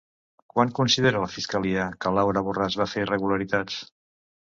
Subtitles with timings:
[0.53, 3.83] Quan considera la fiscalia que Laura Borràs va fer irregularitats?